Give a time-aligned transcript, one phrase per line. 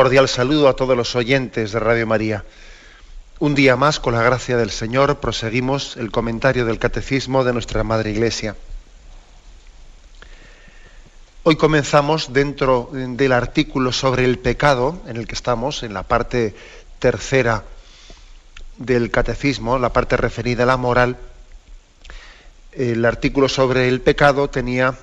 [0.00, 2.42] Cordial saludo a todos los oyentes de Radio María.
[3.38, 7.84] Un día más, con la gracia del Señor, proseguimos el comentario del Catecismo de nuestra
[7.84, 8.56] Madre Iglesia.
[11.42, 16.54] Hoy comenzamos dentro del artículo sobre el pecado, en el que estamos, en la parte
[16.98, 17.64] tercera
[18.78, 21.18] del Catecismo, la parte referida a la moral.
[22.72, 24.94] El artículo sobre el pecado tenía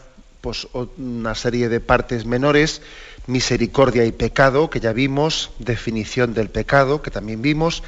[0.42, 2.82] pues, una serie de partes menores
[3.28, 7.84] misericordia y pecado, que ya vimos, definición del pecado, que también vimos,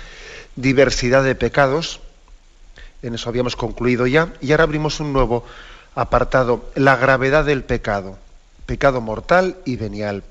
[0.55, 2.01] diversidad de pecados,
[3.01, 5.45] en eso habíamos concluido ya, y ahora abrimos un nuevo
[5.95, 8.17] apartado, la gravedad del pecado,
[8.65, 10.23] pecado mortal y venial.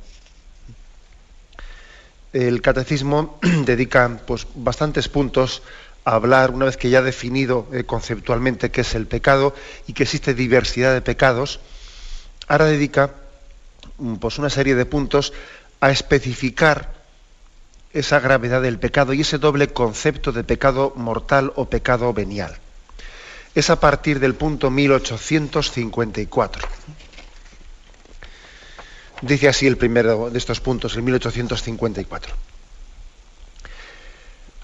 [2.33, 5.63] El catecismo dedica pues, bastantes puntos
[6.05, 9.55] a hablar, una vez que ya ha definido eh, conceptualmente qué es el pecado
[9.87, 11.61] y que existe diversidad de pecados,
[12.47, 13.15] ahora dedica
[14.21, 15.33] pues una serie de puntos
[15.81, 16.95] a especificar
[17.93, 22.57] esa gravedad del pecado y ese doble concepto de pecado mortal o pecado venial.
[23.55, 26.69] Es a partir del punto 1854.
[29.23, 32.35] Dice así el primero de estos puntos, el 1854.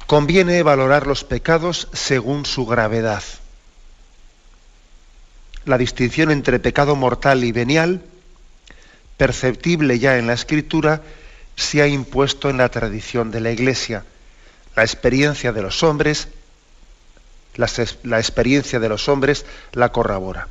[0.06, 3.22] Conviene valorar los pecados según su gravedad.
[5.64, 8.02] La distinción entre pecado mortal y venial
[9.16, 11.02] perceptible ya en la escritura,
[11.56, 14.04] se ha impuesto en la tradición de la Iglesia.
[14.74, 16.28] La experiencia de los hombres,
[17.54, 17.68] la,
[18.02, 20.48] la experiencia de los hombres la corrobora.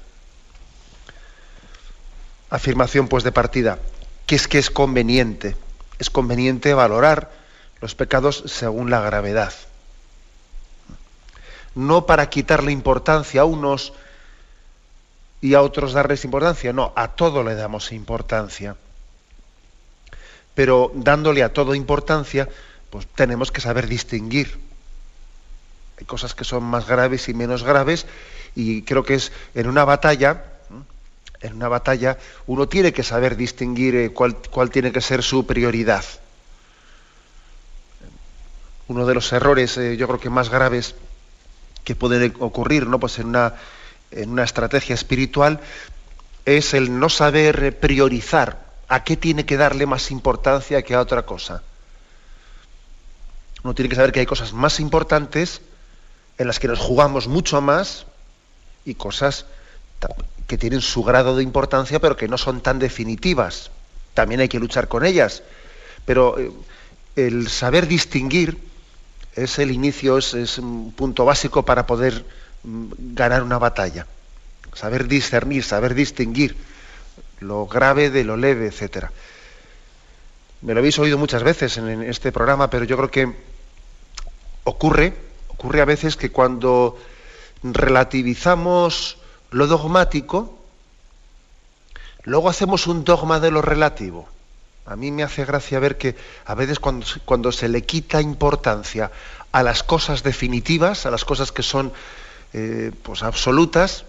[2.49, 3.79] Afirmación pues de partida,
[4.25, 5.57] que es que es conveniente,
[5.99, 7.31] es conveniente valorar
[7.81, 9.53] los pecados según la gravedad.
[11.75, 13.93] No para quitarle importancia a unos
[15.43, 16.71] y a otros darles importancia.
[16.71, 18.77] No, a todo le damos importancia.
[20.55, 22.47] Pero dándole a todo importancia,
[22.89, 24.57] pues tenemos que saber distinguir.
[25.99, 28.05] Hay cosas que son más graves y menos graves
[28.55, 30.45] y creo que es en una batalla,
[31.41, 32.17] en una batalla
[32.47, 36.05] uno tiene que saber distinguir eh, cuál, cuál tiene que ser su prioridad.
[38.87, 40.95] Uno de los errores, eh, yo creo que más graves
[41.83, 42.97] que pueden ocurrir, ¿no?
[42.97, 43.55] Pues en una
[44.15, 45.59] en una estrategia espiritual
[46.45, 51.25] es el no saber priorizar a qué tiene que darle más importancia que a otra
[51.25, 51.63] cosa.
[53.63, 55.61] Uno tiene que saber que hay cosas más importantes
[56.37, 58.05] en las que nos jugamos mucho más
[58.85, 59.45] y cosas
[60.47, 63.71] que tienen su grado de importancia pero que no son tan definitivas.
[64.13, 65.43] También hay que luchar con ellas.
[66.05, 66.51] Pero eh,
[67.15, 68.57] el saber distinguir
[69.35, 72.25] es el inicio, es, es un punto básico para poder
[72.63, 74.07] ganar una batalla.
[74.73, 76.55] Saber discernir, saber distinguir
[77.39, 79.11] lo grave de lo leve, etcétera.
[80.61, 83.35] Me lo habéis oído muchas veces en este programa, pero yo creo que
[84.63, 85.13] ocurre,
[85.49, 86.97] ocurre a veces que cuando
[87.63, 89.17] relativizamos
[89.51, 90.57] lo dogmático,
[92.23, 94.29] luego hacemos un dogma de lo relativo.
[94.85, 99.11] A mí me hace gracia ver que a veces cuando, cuando se le quita importancia
[99.51, 101.93] a las cosas definitivas, a las cosas que son
[102.53, 104.05] eh, pues absolutas,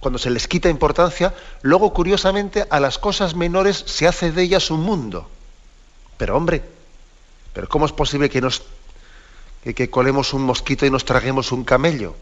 [0.00, 1.32] cuando se les quita importancia,
[1.62, 5.28] luego curiosamente a las cosas menores se hace de ellas un mundo.
[6.18, 6.62] Pero hombre,
[7.52, 8.64] pero ¿cómo es posible que nos
[9.62, 12.16] que, colemos un mosquito y nos traguemos un camello?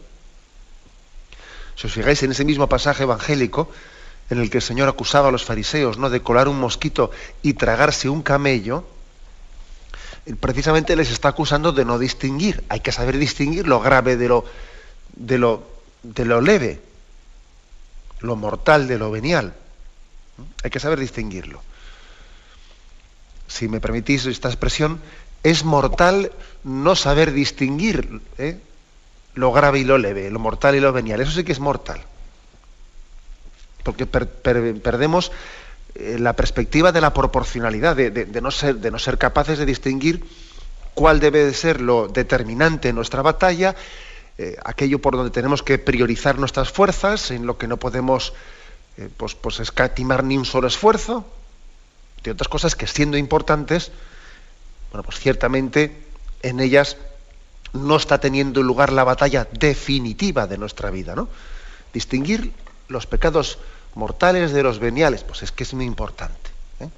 [1.75, 3.71] Si os fijáis en ese mismo pasaje evangélico
[4.29, 6.11] en el que el Señor acusaba a los fariseos ¿no?
[6.11, 7.09] de colar un mosquito
[7.41, 8.85] y tragarse un camello,
[10.39, 12.63] precisamente les está acusando de no distinguir.
[12.69, 14.45] Hay que saber distinguir lo grave de lo,
[15.15, 15.63] de lo,
[16.03, 16.79] de lo leve,
[18.19, 19.53] lo mortal de lo venial.
[20.63, 21.61] Hay que saber distinguirlo.
[23.47, 25.01] Si me permitís esta expresión,
[25.43, 26.31] es mortal
[26.63, 28.59] no saber distinguir ¿eh?
[29.33, 31.19] lo grave y lo leve, lo mortal y lo venial.
[31.21, 32.01] Eso sí que es mortal.
[33.83, 35.31] Porque perdemos
[35.95, 40.23] eh, la perspectiva de la proporcionalidad, de, no ser, de no ser capaces de distinguir
[40.93, 43.75] cuál debe de ser lo determinante en nuestra batalla,
[44.37, 48.33] eh, aquello por donde tenemos que priorizar nuestras fuerzas, en lo que no podemos
[48.97, 51.25] eh, pues, pues, escatimar ni un solo esfuerzo,
[52.23, 53.91] de otras cosas que siendo importantes,
[54.91, 55.95] bueno, pues ciertamente
[56.41, 56.97] en ellas
[57.73, 61.29] no está teniendo lugar la batalla definitiva de nuestra vida, ¿no?
[61.93, 62.51] Distinguir
[62.87, 63.57] los pecados
[63.95, 66.49] mortales de los veniales, pues es que es muy importante.
[66.79, 66.89] ¿eh?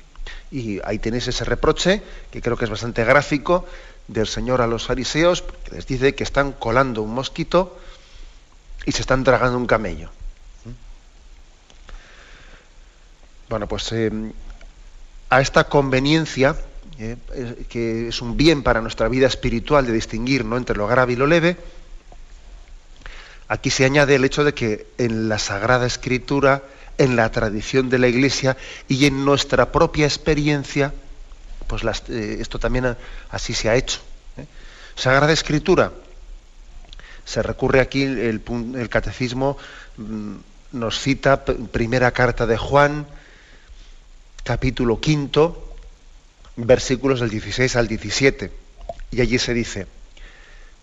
[0.52, 2.02] Y ahí tenéis ese reproche,
[2.32, 3.66] que creo que es bastante gráfico,
[4.08, 7.80] del Señor a los fariseos, que les dice que están colando un mosquito
[8.86, 10.10] y se están tragando un camello.
[10.68, 10.74] ¿eh?
[13.50, 14.12] Bueno, pues eh,
[15.30, 16.56] a esta conveniencia,
[17.70, 20.58] que es un bien para nuestra vida espiritual de distinguir ¿no?
[20.58, 21.58] entre lo grave y lo leve,
[23.48, 26.64] aquí se añade el hecho de que en la Sagrada Escritura
[26.98, 28.58] en la tradición de la Iglesia
[28.88, 30.94] y en nuestra propia experiencia,
[31.68, 32.96] pues eh, esto también
[33.30, 34.00] así se ha hecho.
[34.38, 34.46] ¿eh?
[34.96, 35.92] Sagrada Escritura,
[37.26, 38.42] se recurre aquí, el,
[38.76, 39.58] el catecismo
[39.98, 40.36] mm,
[40.74, 43.08] nos cita primera carta de Juan,
[44.44, 45.76] capítulo quinto,
[46.56, 48.52] versículos del 16 al 17,
[49.12, 49.88] y allí se dice,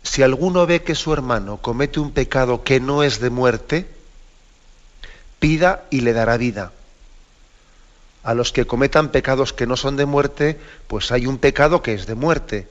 [0.02, 3.86] si alguno ve que su hermano comete un pecado que no es de muerte,
[5.40, 6.70] pida y le dará vida.
[8.22, 11.94] A los que cometan pecados que no son de muerte, pues hay un pecado que
[11.94, 12.68] es de muerte,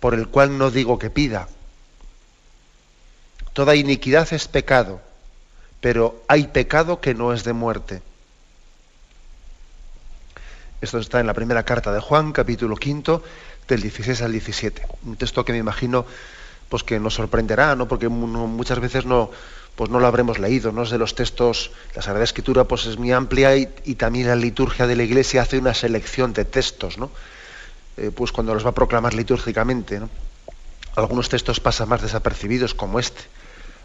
[0.00, 1.48] por el cual no digo que pida.
[3.52, 5.00] Toda iniquidad es pecado,
[5.80, 8.02] pero hay pecado que no es de muerte.
[10.80, 13.22] Esto está en la primera carta de Juan, capítulo quinto,
[13.68, 14.82] del 16 al 17.
[15.04, 16.06] Un texto que me imagino
[16.68, 17.86] pues que nos sorprenderá, ¿no?
[17.86, 19.30] Porque muchas veces no,
[19.76, 20.82] pues no lo habremos leído, ¿no?
[20.82, 24.86] Es de los textos, la Sagrada Escritura pues es muy amplia y, también la liturgia
[24.86, 27.10] de la Iglesia hace una selección de textos, ¿no?
[27.96, 30.10] Eh, pues cuando los va a proclamar litúrgicamente, ¿no?
[30.96, 33.22] Algunos textos pasan más desapercibidos como este.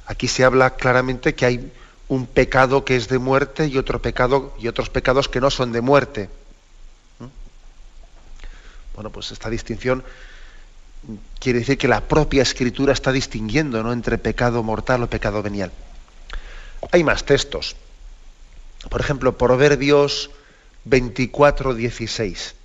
[0.08, 1.72] Aquí se habla claramente que hay
[2.08, 5.72] un pecado que es de muerte y otro pecado y otros pecados que no son
[5.72, 6.30] de muerte.
[8.96, 10.04] Bueno, pues esta distinción
[11.40, 13.94] quiere decir que la propia escritura está distinguiendo ¿no?
[13.94, 15.72] entre pecado mortal o pecado venial.
[16.92, 17.75] Hay más textos.
[18.90, 20.30] Por ejemplo, Proverbios
[20.86, 22.56] 24, 16.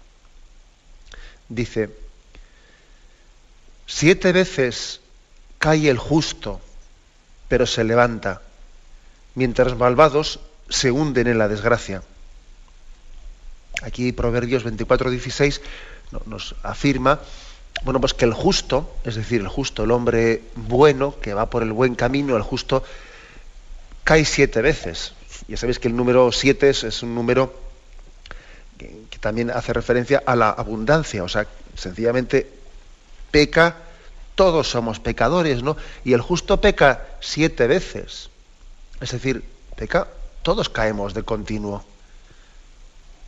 [1.49, 1.91] Dice,
[3.87, 5.01] siete veces
[5.59, 6.61] cae el justo,
[7.49, 8.43] pero se levanta,
[9.35, 12.03] mientras malvados se hunden en la desgracia.
[13.83, 15.61] Aquí Proverbios 24, 16
[16.27, 17.21] nos afirma
[17.83, 21.63] bueno, pues que el justo, es decir, el justo, el hombre bueno, que va por
[21.63, 22.83] el buen camino, el justo,
[24.05, 25.15] cae siete veces.
[25.49, 27.55] Ya sabéis que el número siete es, un número
[28.77, 32.51] que, también hace referencia a la abundancia, o sea, sencillamente
[33.31, 33.77] peca,
[34.35, 35.77] todos somos pecadores, ¿no?
[36.05, 38.31] Y el justo peca siete veces.
[39.01, 39.45] Es decir,
[39.77, 40.09] peca,
[40.43, 41.85] todos caemos de continuo.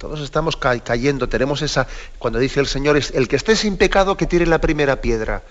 [0.03, 1.87] Todos estamos cayendo, tenemos esa,
[2.19, 5.45] cuando dice el Señor, es el que esté sin pecado que tire la primera piedra.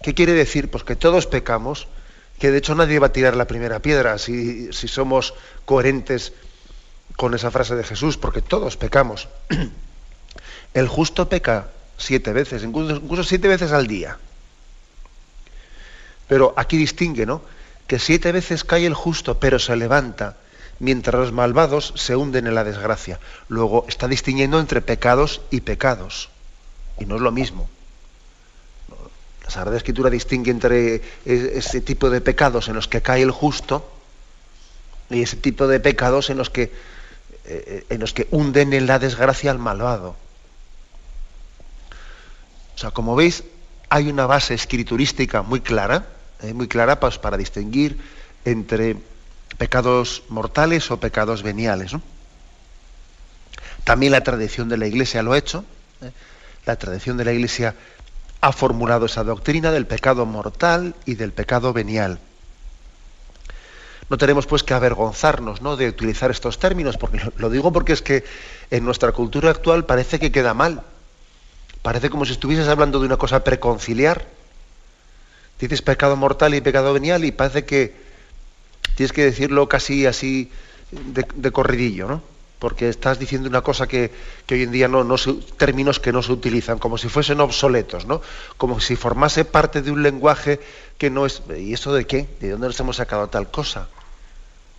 [0.00, 0.70] ¿Qué quiere decir?
[0.70, 1.88] Pues que todos pecamos,
[2.38, 5.34] que de hecho nadie va a tirar la primera piedra si, si somos
[5.64, 6.34] coherentes
[7.16, 9.26] con esa frase de Jesús, porque todos pecamos.
[10.72, 14.18] El justo peca siete veces, incluso siete veces al día.
[16.28, 17.42] Pero aquí distingue, ¿no?
[17.88, 20.36] Que siete veces cae el justo, pero se levanta
[20.78, 23.20] mientras los malvados se hunden en la desgracia.
[23.48, 26.30] Luego está distinguiendo entre pecados y pecados.
[26.98, 27.68] Y no es lo mismo.
[29.44, 33.88] La Sagrada Escritura distingue entre ese tipo de pecados en los que cae el justo
[35.08, 36.72] y ese tipo de pecados en los que,
[37.44, 40.16] eh, en los que hunden en la desgracia al malvado.
[42.74, 43.44] O sea, como veis,
[43.88, 46.06] hay una base escriturística muy clara,
[46.42, 47.98] eh, muy clara pues, para distinguir
[48.44, 48.96] entre
[49.58, 51.92] pecados mortales o pecados veniales.
[53.84, 55.64] También la tradición de la Iglesia lo ha hecho.
[56.02, 56.10] ¿eh?
[56.64, 57.74] La tradición de la Iglesia
[58.40, 62.18] ha formulado esa doctrina del pecado mortal y del pecado venial.
[64.08, 65.76] No tenemos pues que avergonzarnos ¿no?
[65.76, 68.24] de utilizar estos términos, porque lo digo porque es que
[68.70, 70.82] en nuestra cultura actual parece que queda mal.
[71.82, 74.26] Parece como si estuvieses hablando de una cosa preconciliar.
[75.58, 78.05] Dices pecado mortal y pecado venial y parece que,
[78.96, 80.50] tienes que decirlo casi así
[80.90, 82.22] de, corridillo, ¿no?
[82.58, 84.10] Porque estás diciendo una cosa que,
[84.50, 85.16] hoy en día no, no
[85.58, 88.22] términos que no se utilizan, como si fuesen obsoletos, ¿no?
[88.56, 90.58] Como si formase parte de un lenguaje
[90.96, 91.42] que no es.
[91.56, 92.26] ¿Y eso de qué?
[92.40, 93.88] ¿De dónde nos hemos sacado tal cosa?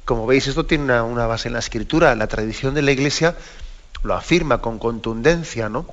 [0.06, 2.16] Como veis, esto tiene una, base en la escritura.
[2.16, 3.36] La tradición de la Iglesia
[4.02, 5.86] lo afirma con contundencia, ¿no?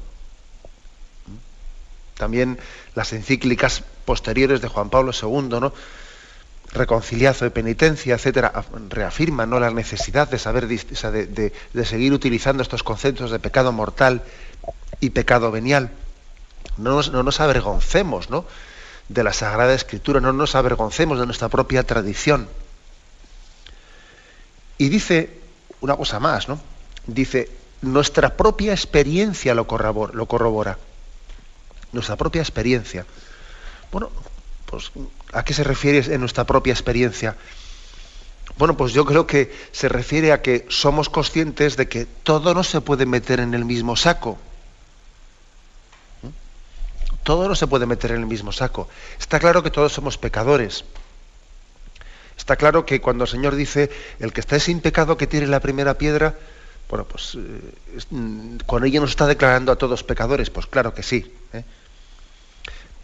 [2.16, 2.58] También
[2.94, 5.74] las encíclicas posteriores de Juan Pablo II, ¿no?
[6.74, 8.52] Reconciliazo de penitencia, etcétera,
[8.88, 9.60] reafirman ¿no?
[9.60, 14.22] la necesidad de saber de, seguir utilizando estos conceptos de pecado mortal
[15.00, 15.90] y pecado venial.
[16.76, 18.44] No nos, no nos avergoncemos ¿no?
[19.08, 22.48] de la Sagrada Escritura, no nos avergoncemos de nuestra propia tradición.
[24.76, 25.38] Y dice
[25.80, 26.58] una cosa más, ¿no?
[27.06, 27.50] Dice,
[27.82, 30.12] nuestra propia experiencia lo corrobora.
[30.14, 30.78] Lo corrobora.
[31.92, 33.06] Nuestra propia experiencia.
[33.92, 34.10] Bueno,
[34.66, 34.90] pues,
[35.34, 37.36] ¿a qué se refiere en nuestra propia experiencia?
[38.56, 42.62] Bueno, pues yo creo que se refiere a que somos conscientes de que todo no
[42.62, 44.38] se puede meter en el mismo saco.
[47.24, 48.88] Todo no se puede meter en el mismo saco.
[49.18, 50.84] Está claro que todos somos pecadores.
[52.36, 55.60] Está claro que cuando el Señor dice, el que está sin pecado que tire la
[55.60, 56.34] primera piedra,
[56.88, 61.02] bueno, pues eh, mm, con ello nos está declarando a todos pecadores, pues claro que
[61.02, 61.32] sí.
[61.52, 61.64] ¿eh?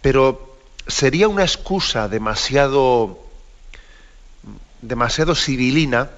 [0.02, 0.49] Pero
[0.90, 3.18] sería una excusa demasiado,
[4.82, 6.10] demasiado civilina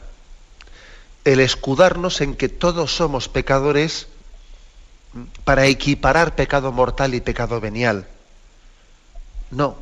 [1.24, 4.08] el escudarnos en que todos somos pecadores
[5.44, 8.08] para equiparar pecado mortal y pecado venial.
[9.50, 9.76] No,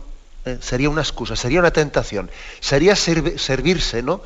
[0.44, 2.30] eh, sería una excusa, sería una tentación,
[2.61, 4.23] sería servirse ¿no?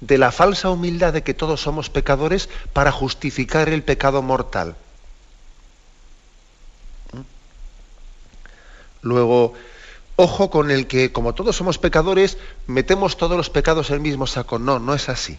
[0.00, 4.76] de la falsa humildad de que todos somos pecadores para justificar el pecado mortal.
[9.00, 9.54] Luego,
[10.20, 14.26] ojo con el que, como todos somos pecadores, metemos todos los pecados en el mismo
[14.26, 14.58] saco.
[14.58, 15.38] No, no es así.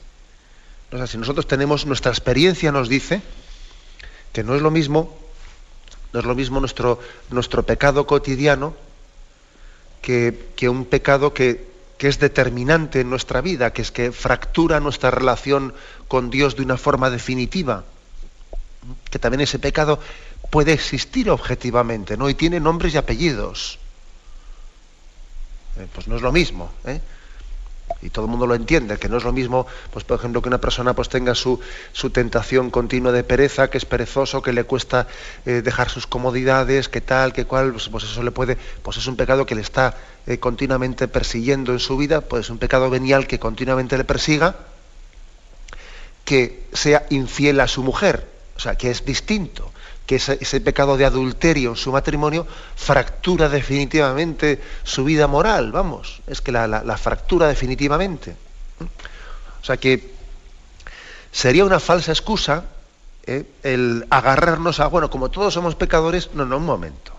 [0.90, 1.18] No es así.
[1.18, 3.22] Nosotros tenemos, nuestra experiencia nos dice
[4.32, 5.20] que no es lo mismo,
[6.14, 6.98] no es lo mismo nuestro,
[7.30, 8.74] nuestro pecado cotidiano
[10.02, 11.68] que, que un pecado que,
[11.98, 15.74] que es determinante en nuestra vida, que es que fractura nuestra relación
[16.08, 17.84] con Dios de una forma definitiva.
[19.12, 20.00] Que también ese pecado
[20.50, 22.30] puede existir objetivamente, ¿no?
[22.30, 23.78] Y tiene nombres y apellidos.
[25.80, 26.72] Eh, pues no es lo mismo.
[26.86, 27.00] ¿eh?
[28.02, 30.50] Y todo el mundo lo entiende, que no es lo mismo, pues por ejemplo, que
[30.50, 31.60] una persona pues tenga su,
[31.92, 35.08] su tentación continua de pereza, que es perezoso, que le cuesta
[35.46, 39.08] eh, dejar sus comodidades, que tal, que cual, pues, pues, eso le puede, pues es
[39.08, 39.98] un pecado que le está
[40.40, 44.58] continuamente persiguiendo en su vida, pues un pecado venial que continuamente le persiga,
[46.24, 49.72] que sea infiel a su mujer, o sea, que es distinto
[50.10, 56.42] que ese, pecado de adulterio en su matrimonio fractura definitivamente su vida moral, vamos, es
[56.42, 58.36] que la, fractura definitivamente.
[59.62, 60.12] O sea que
[61.32, 62.64] sería una falsa excusa
[63.28, 63.46] ¿eh?
[63.62, 67.12] el agarrarnos a, bueno, como todos somos pecadores, no, no, un momento.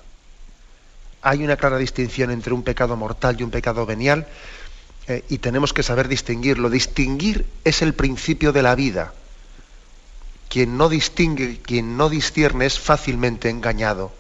[1.23, 4.27] Hay una clara distinción entre un pecado mortal y un pecado venial
[5.07, 5.23] ¿eh?
[5.29, 6.69] y tenemos que saber distinguirlo.
[6.69, 9.13] Distinguir es el principio de la vida
[10.51, 14.13] quien no distingue, quien no discierne es fácilmente engañado.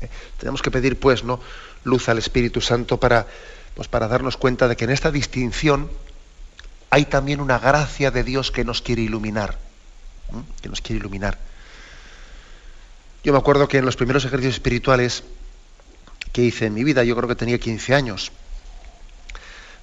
[0.00, 0.08] Eh,
[0.38, 1.40] tenemos que pedir, pues, ¿no?
[1.84, 3.26] luz al Espíritu Santo para,
[3.74, 5.90] pues, para darnos cuenta de que en esta distinción
[6.88, 9.58] hay también una gracia de Dios que nos quiere iluminar.
[10.62, 11.38] Que nos quiere iluminar.
[13.24, 15.24] Yo me acuerdo que en los primeros ejercicios espirituales
[16.32, 18.30] que hice en mi vida, yo creo que tenía 15 años,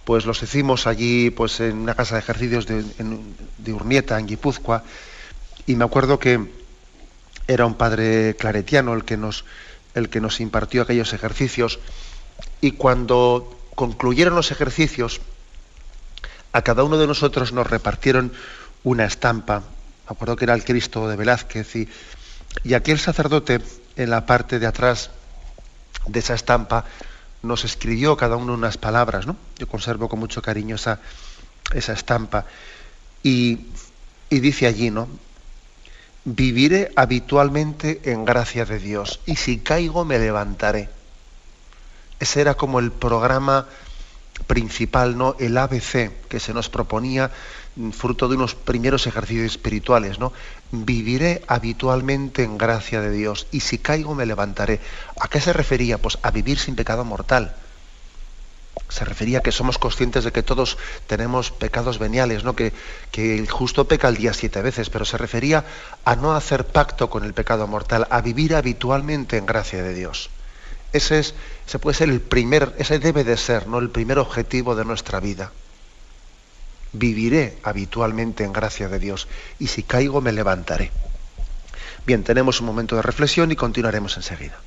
[0.07, 4.85] pues los hicimos allí pues en una casa de ejercicios de, Urnieta, en Guipúzcoa,
[5.65, 6.49] y me acuerdo que
[7.45, 9.43] era un padre claretiano el que nos,
[9.95, 11.79] el que nos impartió aquellos ejercicios,
[12.61, 15.19] y cuando concluyeron los ejercicios,
[16.53, 18.31] a cada uno de nosotros nos repartieron
[18.85, 21.89] una estampa, me acuerdo que era el Cristo de Velázquez, y,
[22.63, 23.59] y aquel sacerdote
[23.97, 25.11] en la parte de atrás
[26.07, 26.85] de esa estampa
[27.47, 29.35] nos escribió cada uno unas palabras, ¿no?
[29.57, 30.99] Yo conservo con mucho cariño esa,
[31.73, 32.45] esa estampa.
[33.23, 33.59] Y,
[34.29, 35.07] y dice allí, ¿no?
[36.25, 40.89] Viviré habitualmente en gracia de Dios y si caigo me levantaré.
[42.19, 43.67] Ese era como el programa
[44.45, 45.35] principal, ¿no?
[45.39, 47.31] El ABC que se nos proponía
[47.91, 50.33] fruto de unos primeros ejercicios espirituales, ¿no?
[50.71, 54.79] Viviré habitualmente en gracia de Dios y si caigo me levantaré.
[55.19, 55.97] ¿A qué se refería?
[55.97, 57.55] Pues a vivir sin pecado mortal.
[58.89, 62.55] Se refería a que somos conscientes de que todos tenemos pecados veniales, ¿no?
[62.55, 62.73] que,
[63.11, 65.65] que el justo peca el día siete veces, pero se refería
[66.05, 70.29] a no hacer pacto con el pecado mortal, a vivir habitualmente en gracia de Dios.
[70.93, 71.33] Ese, es,
[71.67, 73.79] ese puede ser el primer, ese debe de ser ¿no?
[73.79, 75.51] el primer objetivo de nuestra vida
[76.93, 79.27] viviré habitualmente en gracia de Dios
[79.59, 80.91] y si caigo me levantaré.
[82.05, 84.57] Bien, tenemos un momento de reflexión y continuaremos enseguida.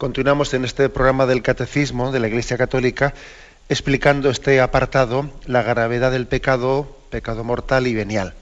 [0.00, 3.12] Continuamos en este programa del Catecismo de la Iglesia Católica
[3.68, 8.32] explicando este apartado, la gravedad del pecado, pecado mortal y venial.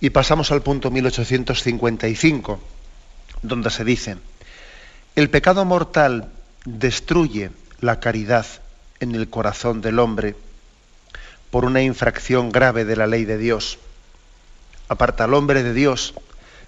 [0.00, 2.60] Y pasamos al punto 1855,
[3.40, 4.18] donde se dice,
[5.16, 6.28] el pecado mortal
[6.66, 8.44] destruye la caridad
[9.00, 10.36] en el corazón del hombre
[11.50, 13.78] por una infracción grave de la ley de Dios.
[14.88, 16.12] Aparta al hombre de Dios,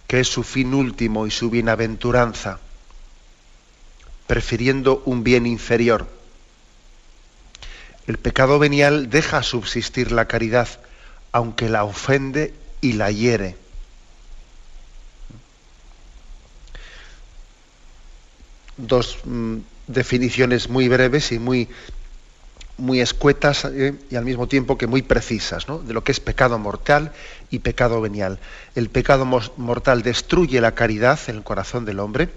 [0.07, 2.61] que es su fin último y su bienaventuranza
[4.27, 6.07] prefiriendo un bien inferior.
[8.07, 10.69] El pecado venial deja subsistir la caridad,
[11.33, 13.57] aunque la ofende y la hiere.
[18.77, 19.57] Dos mm,
[19.89, 21.69] definiciones muy breves y muy,
[22.79, 26.59] muy escuetas eh, y al mismo tiempo que muy precisas, de lo que es pecado
[26.59, 27.13] mortal
[27.51, 28.39] y pecado venial.
[28.75, 32.29] El pecado mortal destruye la caridad en el corazón del hombre,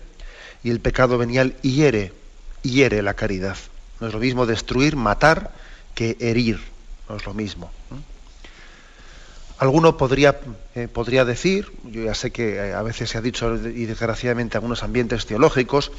[0.63, 2.13] y el pecado venial hiere,
[2.62, 3.58] hiere la caridad.
[4.00, 5.52] No es lo mismo destruir, matar,
[5.95, 6.60] que herir.
[7.08, 7.72] No es lo mismo.
[9.58, 10.39] Alguno podría,
[10.76, 14.56] eh, podría decir, yo ya sé que eh, a veces se ha dicho, y desgraciadamente
[14.56, 15.91] en algunos ambientes teológicos,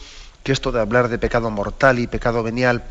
[0.42, 2.82] que esto de hablar de pecado mortal y pecado venial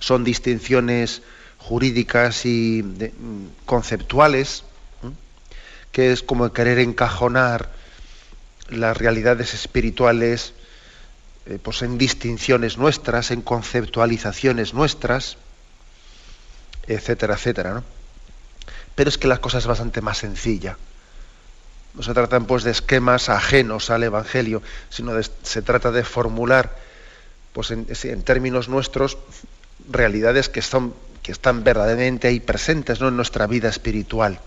[0.00, 1.22] son distinciones
[1.56, 4.64] jurídicas y mm, conceptuales,
[5.92, 7.70] que es como querer encajonar
[8.68, 10.54] las realidades espirituales
[11.46, 15.36] eh, pues en distinciones nuestras, en conceptualizaciones nuestras,
[16.86, 17.74] etcétera, etcétera.
[17.74, 17.84] ¿no?
[18.94, 20.78] Pero es que la cosa es bastante más sencilla.
[21.94, 26.76] No se tratan pues de esquemas ajenos al Evangelio, sino se trata de formular
[27.52, 29.16] pues en, en, términos nuestros
[29.88, 33.08] realidades que, son, que están verdaderamente ahí presentes ¿no?
[33.08, 34.40] en nuestra vida espiritual.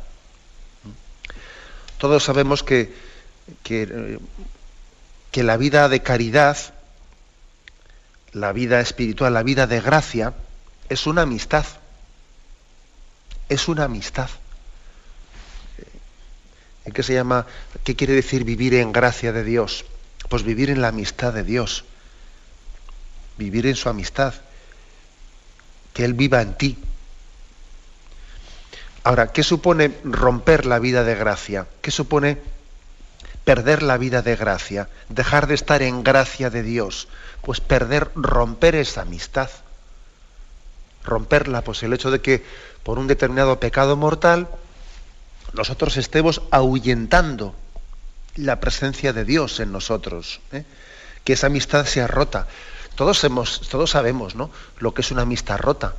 [2.00, 2.94] Todos sabemos que
[3.64, 4.20] que,
[5.32, 6.58] que la vida de caridad,
[8.34, 10.34] la vida espiritual, la vida de gracia,
[10.90, 11.66] es una amistad.
[13.50, 14.30] Es una amistad.
[16.94, 17.46] ¿Qué se llama?
[17.84, 19.86] ¿Qué quiere decir vivir en gracia de Dios?
[20.30, 21.84] Pues vivir en la amistad de Dios.
[23.38, 24.34] Vivir en su amistad.
[25.94, 26.78] Que Él viva en ti.
[29.04, 31.68] Ahora, ¿qué supone romper la vida de gracia?
[31.82, 32.38] ¿Qué supone
[33.48, 37.08] perder la vida de gracia, dejar de estar en gracia de Dios,
[37.42, 39.50] pues perder, romper esa amistad.
[41.06, 42.44] Romperla, pues el hecho de que
[42.84, 44.50] por un determinado pecado mortal
[45.54, 47.56] nosotros estemos ahuyentando
[48.36, 50.66] la presencia de Dios en nosotros, ¿eh?
[51.24, 52.48] que esa amistad sea rota.
[52.96, 54.52] Todos, hemos, todos sabemos ¿no?
[54.80, 55.94] lo que es una amistad rota.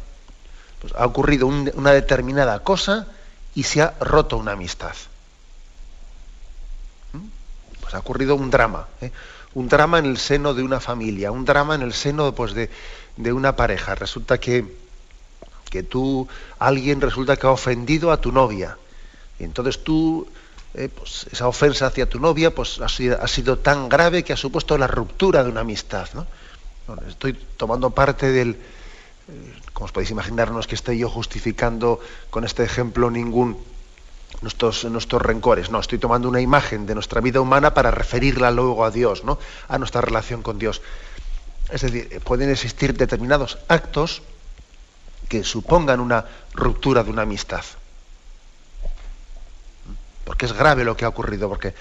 [0.83, 3.07] Pues ha ocurrido una determinada cosa
[3.55, 4.93] y se ha roto una amistad.
[7.89, 9.11] Pues ha ocurrido un drama, ¿eh?
[9.55, 12.69] un drama en el seno de una familia, un drama en el seno pues, de,
[13.33, 13.95] una pareja.
[13.95, 14.77] Resulta que,
[15.71, 18.77] que tú, alguien resulta que ha ofendido a tu novia.
[19.39, 20.29] Y entonces tú,
[20.75, 24.35] eh, pues, esa ofensa hacia tu novia pues, ha, sido, ha sido tan grave que
[24.35, 26.11] ha supuesto la ruptura de una amistad.
[26.13, 26.27] ¿no?
[27.09, 32.01] estoy tomando parte del, eh, como os podéis imaginar, no es que esté yo justificando
[32.29, 33.57] con este ejemplo ningún
[34.43, 35.71] nuestros, nuestros rencores.
[35.71, 39.39] No, estoy tomando una imagen de nuestra vida humana para referirla luego a Dios, ¿no?
[39.69, 40.83] a nuestra relación con Dios.
[41.71, 44.23] Es decir, pueden existir determinados actos
[45.29, 46.25] que supongan una
[46.55, 47.65] ruptura de una amistad.
[50.25, 51.49] Porque es grave lo que ha ocurrido.
[51.49, 51.75] Porque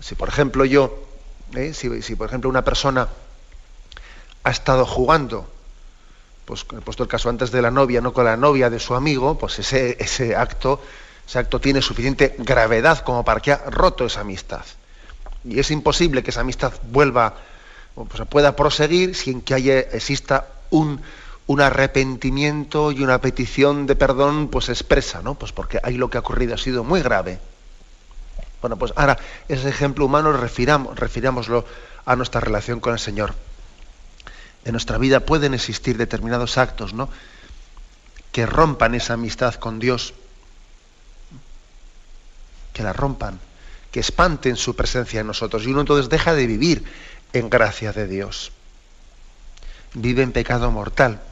[0.00, 1.06] si, por ejemplo, yo,
[1.54, 1.74] ¿eh?
[1.74, 3.08] si, si, por ejemplo, una persona
[4.44, 5.48] ha estado jugando,
[6.44, 8.94] pues he puesto el caso antes de la novia, no con la novia de su
[8.94, 10.80] amigo, pues ese, ese acto
[11.26, 14.62] ese acto tiene suficiente gravedad como para que ha roto esa amistad.
[15.44, 17.34] Y es imposible que esa amistad vuelva,
[17.96, 21.00] o pues, pueda proseguir sin que haya, exista un,
[21.46, 25.34] un arrepentimiento y una petición de perdón pues expresa, ¿no?
[25.34, 27.40] Pues porque ahí lo que ha ocurrido ha sido muy grave.
[28.60, 31.64] Bueno, pues ahora ese ejemplo humano refiramos, refirámoslo
[32.04, 33.34] a nuestra relación con el Señor.
[34.64, 37.08] En nuestra vida pueden existir determinados actos, ¿no?
[38.32, 40.14] Que rompan esa amistad con Dios
[42.76, 43.40] que la rompan,
[43.90, 45.64] que espanten su presencia en nosotros.
[45.64, 46.84] Y uno entonces deja de vivir
[47.32, 48.52] en gracia de Dios.
[49.94, 51.22] Vive en pecado mortal.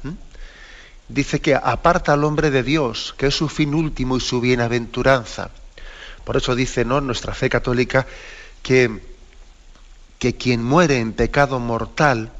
[1.06, 5.50] Dice que aparta al hombre de Dios, que es su fin último y su bienaventuranza.
[6.24, 7.02] Por eso dice ¿no?
[7.02, 8.06] nuestra fe católica
[8.62, 9.02] que,
[10.18, 12.32] que quien muere en pecado mortal,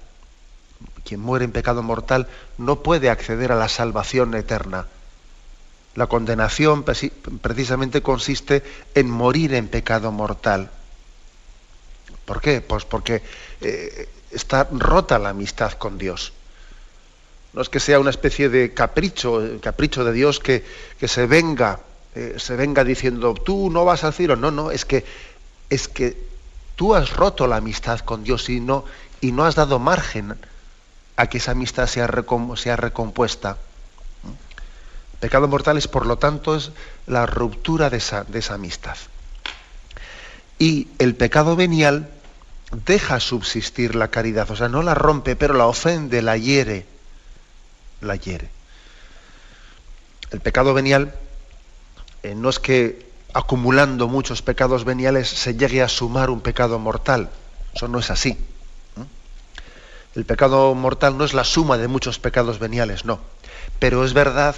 [1.05, 4.87] quien muere en pecado mortal, no puede acceder a la salvación eterna.
[5.95, 8.63] La condenación precisamente consiste
[8.95, 10.71] en morir en pecado mortal.
[12.25, 12.61] ¿Por qué?
[12.61, 13.23] Pues porque
[13.61, 16.33] eh, está rota la amistad con Dios.
[17.53, 20.65] No es que sea una especie de capricho, capricho de Dios que,
[20.99, 21.79] que se venga,
[22.17, 24.35] eh, se venga diciendo, tú no vas al cielo.
[24.35, 25.05] No, no, es que,
[25.71, 26.17] es que
[26.75, 28.85] tú has roto la amistad con Dios y no,
[29.21, 30.37] y no has dado margen
[31.17, 32.11] a que esa amistad sea,
[32.57, 33.59] sea recompuesta.
[35.25, 36.71] Pecado mortal es, por lo tanto, es
[37.07, 38.99] la ruptura de esa, amistad.
[40.59, 42.11] Y el pecado venial
[42.85, 46.85] deja subsistir la caridad, o sea, no la rompe, pero la ofende, la hiere,
[48.03, 48.51] la hiere.
[50.31, 51.15] El pecado venial
[52.23, 57.31] eh, no es que acumulando muchos pecados veniales se llegue a sumar un pecado mortal,
[57.75, 58.37] eso no es así.
[60.15, 63.21] El pecado mortal no es la suma de muchos pecados veniales, no.
[63.79, 64.55] Pero es verdad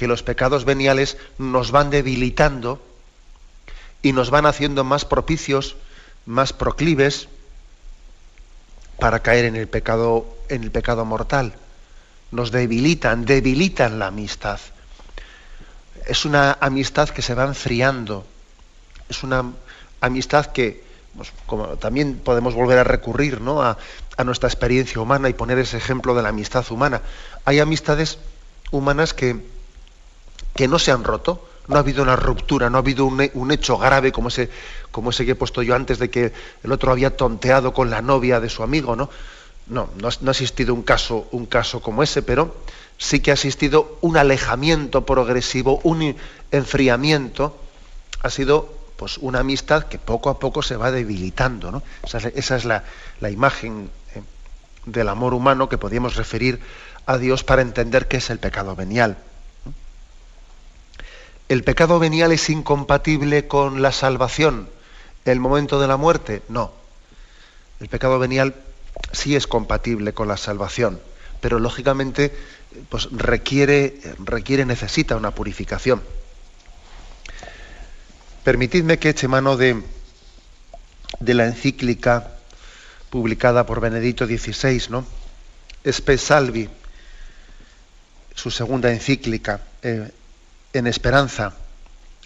[0.00, 2.80] que los pecados veniales nos van debilitando
[4.00, 5.76] y nos van haciendo más propicios,
[6.24, 7.28] más proclives
[8.98, 11.52] para caer en el pecado, en el pecado mortal.
[12.30, 14.58] Nos debilitan, debilitan la amistad.
[16.06, 18.24] Es una amistad que se va enfriando.
[19.10, 19.52] Es una
[20.00, 20.82] amistad que,
[21.14, 23.60] pues, como también podemos volver a recurrir ¿no?
[23.60, 23.76] a,
[24.16, 27.02] a nuestra experiencia humana y poner ese ejemplo de la amistad humana.
[27.44, 28.16] Hay amistades
[28.70, 29.59] humanas que,
[30.54, 33.78] que no se han roto, no ha habido una ruptura, no ha habido un, hecho
[33.78, 34.50] grave como ese,
[34.90, 36.32] como ese que he puesto yo antes de que
[36.64, 39.08] el otro había tonteado con la novia de su amigo, ¿no?
[39.68, 42.56] No, no, ha existido un caso, un caso como ese, pero
[42.98, 46.16] sí que ha existido un alejamiento progresivo, un
[46.50, 47.56] enfriamiento.
[48.22, 51.70] Ha sido pues una amistad que poco a poco se va debilitando.
[51.70, 51.84] ¿no?
[52.02, 52.82] Esa, es la,
[53.30, 54.22] imagen eh,
[54.86, 56.60] del amor humano que podríamos referir
[57.06, 59.18] a Dios para entender qué es el pecado venial.
[61.50, 64.68] ¿El pecado venial es incompatible con la salvación?
[65.24, 66.42] ¿El momento de la muerte?
[66.48, 66.70] No.
[67.80, 68.54] El pecado venial
[69.10, 71.00] sí es compatible con la salvación,
[71.40, 72.32] pero lógicamente
[72.88, 76.00] pues requiere, requiere, necesita una purificación.
[78.44, 79.82] Permitidme que eche mano de,
[81.18, 82.30] de la encíclica
[83.10, 85.04] publicada por Benedicto XVI, ¿no?
[85.82, 86.68] Espe Salvi,
[88.36, 90.12] su segunda encíclica, eh,
[90.72, 91.52] en esperanza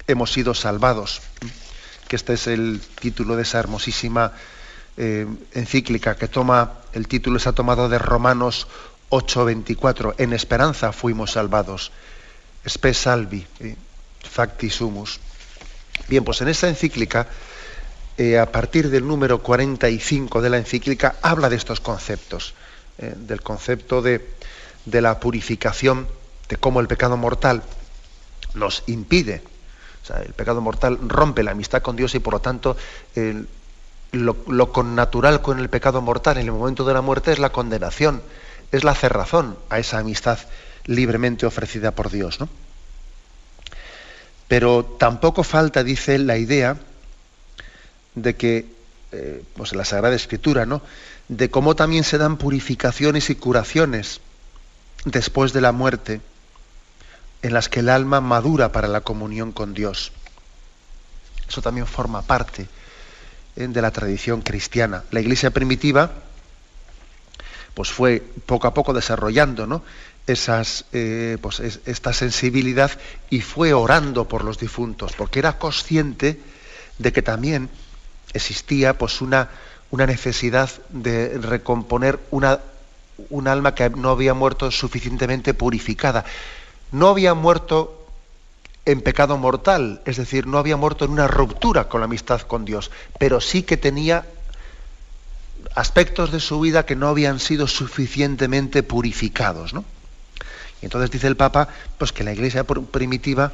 [0.07, 1.23] hemos sido salvados,
[2.09, 4.33] que este es el título de esa hermosísima
[4.97, 8.69] eh, encíclica que toma, el título se ha tomado de Romanos
[9.11, 11.91] 8:24, en esperanza fuimos salvados,
[12.67, 13.77] spe salvi, eh,
[14.23, 15.21] facti sumus.
[16.09, 17.27] Bien, pues en esta encíclica,
[18.19, 22.55] eh, a partir del número 45 de la encíclica, habla de estos conceptos,
[22.97, 24.25] del concepto de,
[24.85, 26.07] de la purificación,
[26.49, 27.65] de cómo el pecado mortal
[28.55, 29.43] nos impide.
[30.25, 32.77] El pecado mortal rompe la amistad con Dios y por lo tanto
[34.13, 37.51] lo, lo connatural con el pecado mortal en el momento de la muerte es la
[37.51, 38.23] condenación,
[38.71, 40.39] es la cerrazón a esa amistad
[40.85, 42.41] libremente ofrecida por Dios.
[42.41, 42.49] ¿no?
[44.49, 46.77] Pero tampoco falta, dice, la idea
[48.15, 48.67] de que,
[49.13, 50.83] eh, pues en la Sagrada Escritura, ¿no?
[51.29, 54.21] de cómo también se dan purificaciones y curaciones
[55.07, 56.21] después de la muerte
[57.45, 60.13] en las que el alma madura para la comunión con Dios.
[61.47, 62.67] Eso también forma parte
[63.55, 65.05] eh, de la tradición cristiana.
[65.11, 66.11] La iglesia primitiva
[67.75, 69.83] pues fue poco a poco desarrollando ¿no?
[70.27, 72.91] Esas, eh, pues esta sensibilidad
[73.29, 76.41] y fue orando por los difuntos, porque era consciente
[76.97, 77.69] de que también
[78.33, 79.51] existía pues, una,
[79.91, 82.61] una necesidad de recomponer una,
[83.29, 86.25] un alma que no había muerto suficientemente purificada
[86.95, 88.07] no había muerto
[88.85, 92.65] en pecado mortal, es decir, no había muerto en una ruptura con la amistad con
[92.65, 94.25] Dios, pero sí que tenía
[95.75, 99.75] aspectos de su vida que no habían sido suficientemente purificados.
[99.75, 99.85] ¿no?
[100.83, 101.67] Y entonces dice el Papa
[101.99, 103.51] pues que la iglesia primitiva,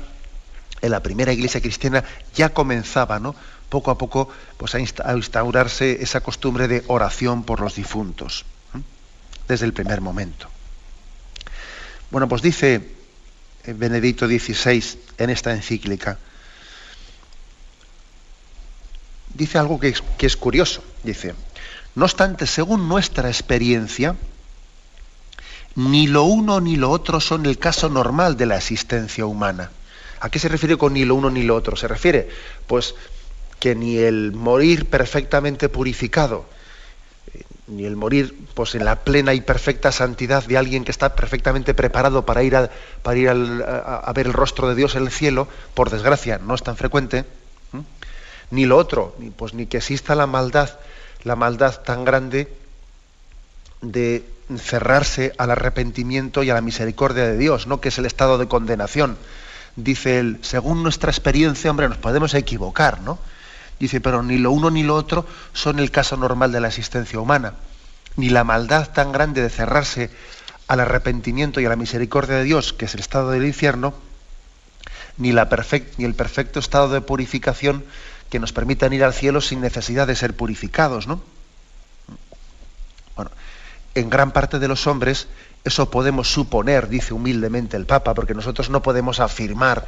[0.82, 3.34] en la primera iglesia cristiana, ya comenzaba ¿no?
[3.70, 8.44] poco a poco pues, a instaurarse esa costumbre de oración por los difuntos,
[9.48, 10.46] desde el primer momento.
[12.10, 12.99] Bueno, pues dice
[13.66, 16.18] Benedicto XVI en esta encíclica.
[19.34, 20.82] Dice algo que es, que es curioso.
[21.02, 21.34] Dice,
[21.94, 24.16] no obstante, según nuestra experiencia,
[25.76, 29.70] ni lo uno ni lo otro son el caso normal de la existencia humana.
[30.20, 31.76] ¿A qué se refiere con ni lo uno ni lo otro?
[31.76, 32.28] Se refiere,
[32.66, 32.94] pues,
[33.58, 36.46] que ni el morir perfectamente purificado,
[37.70, 41.72] ni el morir pues, en la plena y perfecta santidad de alguien que está perfectamente
[41.72, 42.70] preparado para ir, a,
[43.02, 46.62] para ir a, ver el rostro de Dios en el cielo, por desgracia no es
[46.62, 47.24] tan frecuente,
[48.50, 50.70] ni lo otro, ni, pues, ni que exista la maldad,
[51.22, 52.52] la maldad tan grande
[53.80, 54.24] de
[54.58, 57.80] cerrarse al arrepentimiento y a la misericordia de Dios, ¿no?
[57.80, 59.16] que es el estado de condenación.
[59.76, 63.18] Dice él, según nuestra experiencia, hombre, nos podemos equivocar, ¿no?
[63.80, 67.18] Dice, pero ni lo uno ni lo otro son el caso normal de la existencia
[67.18, 67.54] humana.
[68.16, 70.10] Ni la maldad tan grande de cerrarse
[70.68, 73.94] al arrepentimiento y a la misericordia de Dios, que es el estado del infierno,
[75.16, 75.48] ni, la
[75.96, 77.84] ni el perfecto estado de purificación
[78.28, 81.22] que nos permitan ir al cielo sin necesidad de ser purificados, ¿no?
[83.16, 83.30] Bueno,
[83.94, 85.26] en gran parte de los hombres
[85.64, 89.86] eso podemos suponer, dice humildemente el Papa, porque nosotros no podemos afirmar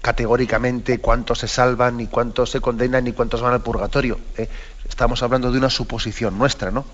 [0.00, 4.20] categóricamente cuántos se salvan, ni cuántos se condenan, ni cuántos van al purgatorio.
[4.36, 4.48] ¿eh?
[4.88, 6.84] Estamos hablando de una suposición nuestra, ¿no?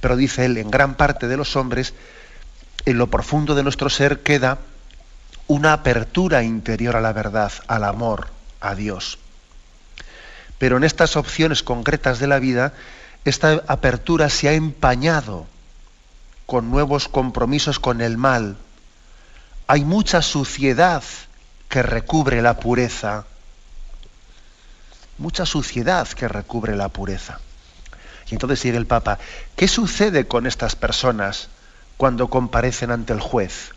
[0.00, 1.94] Pero dice él, en gran parte de los hombres,
[2.86, 4.58] en lo profundo de nuestro ser queda
[5.46, 8.28] una apertura interior a la verdad, al amor,
[8.60, 9.18] a Dios.
[10.58, 12.72] Pero en estas opciones concretas de la vida,
[13.24, 15.46] esta apertura se ha empañado
[16.46, 18.56] con nuevos compromisos con el mal.
[19.66, 21.02] Hay mucha suciedad
[21.68, 23.24] que recubre la pureza.
[25.18, 27.40] Mucha suciedad que recubre la pureza.
[28.30, 29.18] Y entonces sigue el Papa,
[29.56, 31.48] ¿qué sucede con estas personas
[31.96, 33.72] cuando comparecen ante el juez?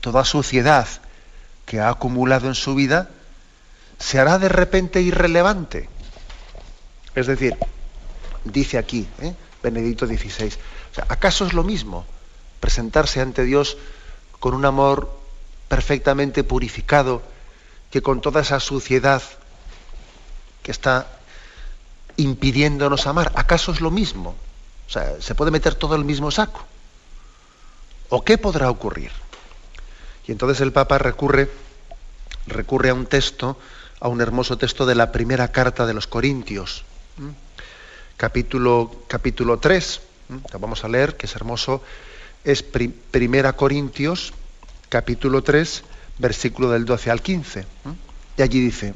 [0.00, 0.86] Toda suciedad
[1.66, 3.08] que ha acumulado en su vida
[3.98, 5.88] se hará de repente irrelevante.
[7.14, 7.56] Es decir,
[8.44, 9.34] dice aquí, ¿eh?
[9.62, 10.52] Benedicto XVI,
[11.08, 12.06] ¿acaso es lo mismo
[12.60, 13.76] presentarse ante Dios
[14.38, 15.18] con un amor
[15.68, 17.22] perfectamente purificado
[17.90, 19.22] que con toda esa suciedad
[20.62, 21.06] que está
[22.16, 23.32] impidiéndonos amar?
[23.34, 24.34] ¿Acaso es lo mismo?
[24.86, 26.64] O sea, ¿se puede meter todo en el mismo saco?
[28.08, 29.12] ¿O qué podrá ocurrir?
[30.26, 31.50] Y entonces el Papa recurre,
[32.46, 33.58] recurre a un texto,
[34.00, 36.84] a un hermoso texto de la primera carta de los Corintios,
[38.16, 40.00] capítulo, capítulo 3,
[40.58, 41.82] vamos a leer, que es hermoso,
[42.44, 44.32] es Primera Corintios,
[44.88, 45.84] capítulo 3,
[46.18, 47.66] versículo del 12 al 15.
[48.36, 48.94] Y allí dice,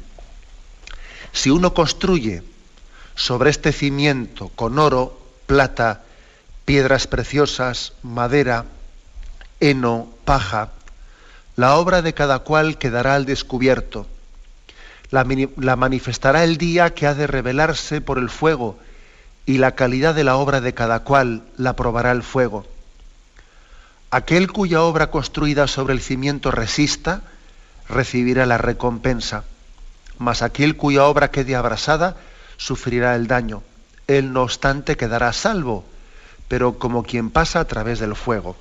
[1.31, 2.43] si uno construye
[3.15, 6.03] sobre este cimiento con oro, plata,
[6.65, 8.65] piedras preciosas, madera,
[9.59, 10.71] heno, paja,
[11.55, 14.07] la obra de cada cual quedará al descubierto.
[15.11, 15.25] La,
[15.57, 18.79] la, manifestará el día que ha de revelarse por el fuego,
[19.45, 22.65] y la calidad de la obra de cada cual la probará el fuego.
[24.13, 27.23] Aquel cuya obra construida sobre el cimiento resista,
[27.89, 29.43] recibirá la recompensa,
[30.19, 32.15] mas aquel cuya obra quede abrasada,
[32.57, 33.63] sufrirá el daño.
[34.05, 35.83] Él, no obstante, quedará salvo,
[36.47, 38.55] pero como quien pasa a través del fuego.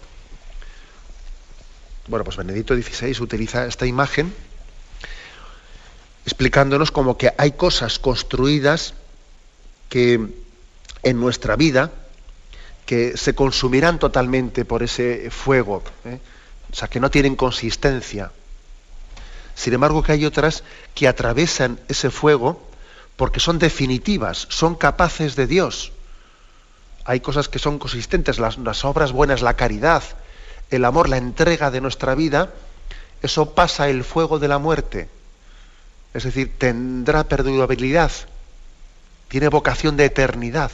[2.08, 4.32] Bueno, pues Benedicto XVI utiliza esta imagen
[6.24, 8.94] explicándonos como que hay cosas construidas
[9.90, 10.28] que
[11.02, 11.90] en nuestra vida
[12.92, 16.18] que se consumirán totalmente por ese fuego, ¿eh?
[16.70, 18.30] o sea, que no tienen consistencia.
[19.54, 20.62] Sin embargo, que hay otras
[20.94, 22.62] que atravesan ese fuego
[23.16, 25.92] porque son definitivas, son capaces de Dios.
[27.06, 30.02] Hay cosas que son consistentes, las, las obras buenas, la caridad,
[30.68, 32.52] el amor, la entrega de nuestra vida,
[33.22, 35.08] eso pasa el fuego de la muerte.
[36.12, 38.12] Es decir, tendrá perdurabilidad,
[39.28, 40.72] tiene vocación de eternidad.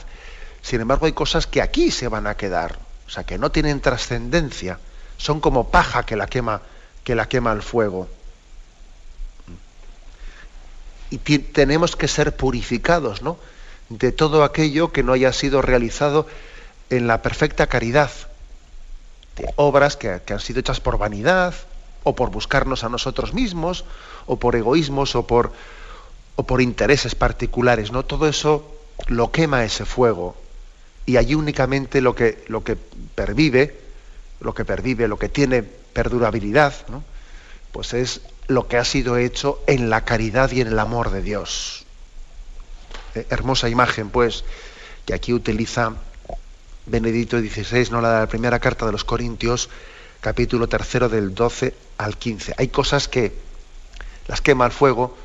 [0.69, 2.77] Sin embargo, hay cosas que aquí se van a quedar,
[3.07, 4.77] o sea, que no tienen trascendencia,
[5.17, 6.61] son como paja que la quema,
[7.03, 8.07] que la quema el fuego.
[11.09, 13.39] Y tenemos que ser purificados, ¿no?
[13.89, 16.27] De todo aquello que no haya sido realizado
[16.91, 18.11] en la perfecta caridad.
[19.37, 21.55] De obras que, que han sido hechas por vanidad,
[22.03, 23.85] o por buscarnos a nosotros mismos,
[24.27, 25.51] o por egoísmos, o por,
[26.35, 28.05] o por intereses particulares, ¿no?
[28.05, 28.71] Todo eso
[29.07, 30.35] lo quema ese fuego
[31.05, 32.75] y allí únicamente lo que, lo que
[33.15, 33.79] pervive,
[34.41, 36.73] lo que pervive, lo que tiene perdurabilidad,
[37.71, 41.21] pues es lo que ha sido hecho en la caridad y en el amor de
[41.21, 41.85] Dios.
[43.15, 44.43] Eh, hermosa imagen, pues,
[45.05, 45.93] que aquí utiliza
[46.85, 49.69] Benedicto XVI, no la de la primera carta de los Corintios,
[50.21, 52.55] capítulo tercero del 12 al 15.
[52.57, 53.33] Hay cosas que
[54.27, 55.15] las quema el fuego,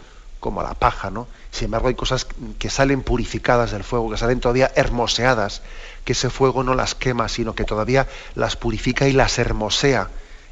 [0.44, 1.26] como la paja, ¿no?
[1.50, 2.26] Sin embargo, hay cosas
[2.58, 5.62] que salen purificadas del fuego, que salen todavía hermoseadas,
[6.04, 10.10] que ese fuego no las quema, sino que todavía las purifica y las hermosea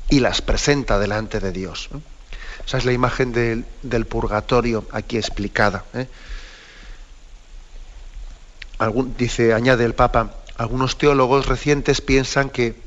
[0.08, 1.90] y las presenta delante de Dios.
[2.66, 5.84] Esa es la imagen del, purgatorio aquí explicada.
[5.92, 6.08] ¿eh?
[9.18, 12.80] dice, añade el Papa, algunos teólogos recientes piensan que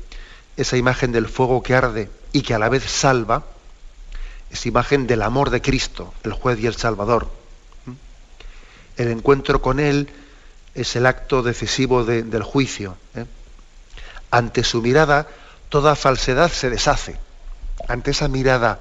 [0.56, 3.44] esa imagen del fuego que arde y que a la vez salva,
[4.50, 7.30] es imagen del amor de Cristo, el juez y el Salvador.
[8.96, 10.08] El encuentro con Él
[10.74, 12.96] es el acto decisivo del juicio.
[13.14, 13.26] ¿eh?
[14.30, 15.28] Ante su mirada,
[15.68, 17.18] toda falsedad se deshace.
[17.88, 18.80] Ante esa mirada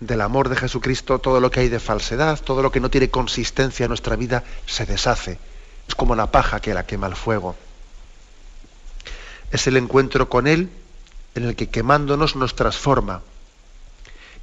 [0.00, 3.10] del amor de Jesucristo, todo lo que hay de falsedad, todo lo que no tiene
[3.10, 5.38] consistencia en nuestra vida, se deshace.
[5.86, 7.56] Es como la paja que la quema el fuego.
[9.50, 10.70] Es el encuentro con Él
[11.34, 13.22] en el que quemándonos nos transforma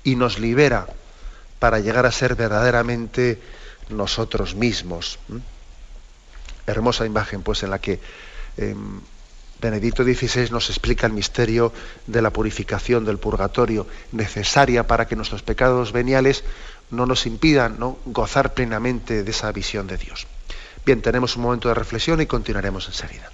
[0.05, 0.87] y nos libera
[1.59, 3.41] para llegar a ser verdaderamente
[3.89, 5.19] nosotros mismos.
[6.65, 7.99] Hermosa imagen, pues, en la que
[8.57, 9.01] em,
[9.61, 11.73] Benedicto XVI nos explica el misterio
[12.07, 16.43] de la purificación del purgatorio, necesaria para que nuestros pecados veniales
[16.91, 17.97] no nos impidan ¿no?
[18.05, 20.27] gozar plenamente de esa visión de Dios.
[20.85, 23.31] Bien, tenemos un momento de reflexión y continuaremos enseguida.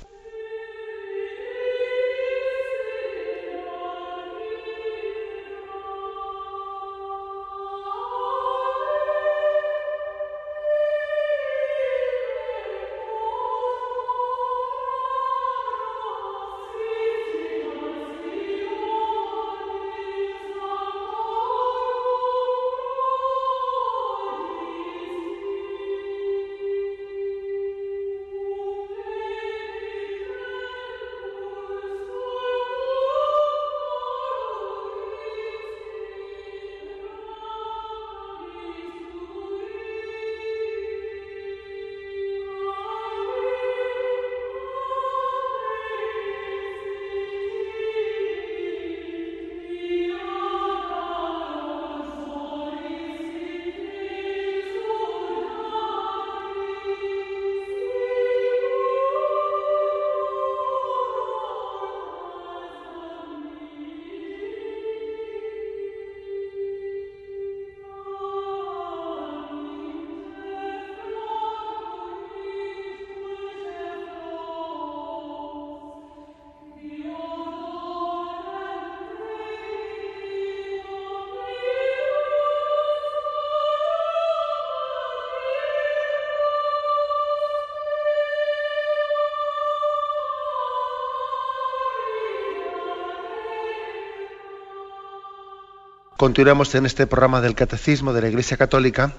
[96.21, 99.15] Continuamos en este programa del Catecismo de la Iglesia Católica,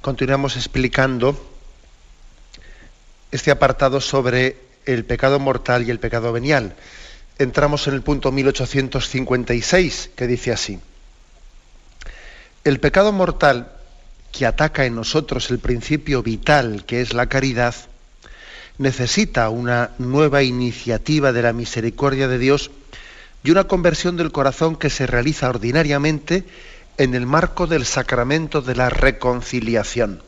[0.00, 1.40] continuamos explicando
[3.30, 6.74] este apartado sobre el pecado mortal y el pecado venial.
[7.38, 10.80] Entramos en el punto 1856, que dice así.
[12.64, 13.70] El pecado mortal
[14.32, 17.76] que ataca en nosotros el principio vital, que es la caridad,
[18.76, 22.72] necesita una nueva iniciativa de la misericordia de Dios
[23.42, 26.44] y una conversión del corazón que se realiza ordinariamente
[26.98, 30.22] en el marco del sacramento de la reconciliación.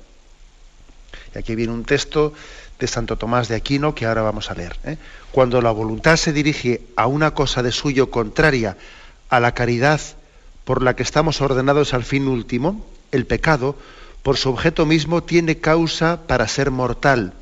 [1.34, 2.32] Y aquí viene un texto
[2.78, 4.76] de Santo Tomás de Aquino que ahora vamos a leer.
[4.84, 4.96] ¿eh?
[5.30, 8.76] Cuando la voluntad se dirige a una cosa de suyo contraria
[9.28, 10.00] a la caridad
[10.64, 13.76] por la que estamos ordenados al fin último, el pecado,
[14.22, 17.34] por su objeto mismo, tiene causa para ser mortal,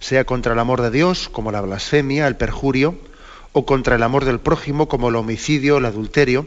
[0.00, 2.98] sea contra el amor de Dios, como la blasfemia, el perjurio,
[3.52, 6.46] o contra el amor del prójimo como el homicidio, el adulterio.